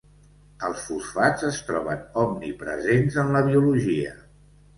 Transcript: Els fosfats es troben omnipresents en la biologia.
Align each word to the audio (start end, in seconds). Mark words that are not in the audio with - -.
Els 0.69 0.85
fosfats 0.85 1.45
es 1.49 1.59
troben 1.67 2.01
omnipresents 2.23 3.19
en 3.27 3.31
la 3.37 3.45
biologia. 3.51 4.17